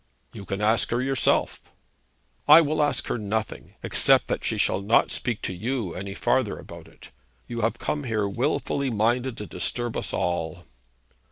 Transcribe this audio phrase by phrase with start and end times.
[0.33, 1.61] 'You can ask her yourself.'
[2.47, 6.57] 'I will ask her nothing, except that she shall not speak to you any farther
[6.57, 7.11] about it.
[7.45, 10.63] You have come here wilfully minded to disturb us all.'